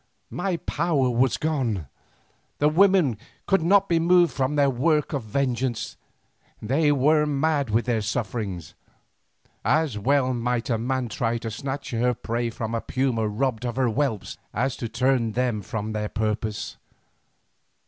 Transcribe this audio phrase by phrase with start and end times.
[0.31, 1.85] My power was gone.
[2.57, 5.95] The women could not be moved from their work of vengeance;
[6.59, 8.73] they were mad with their sufferings.
[9.63, 13.75] As well might a man try to snatch her prey from a puma robbed of
[13.75, 16.77] her whelps, as to turn them from their purpose.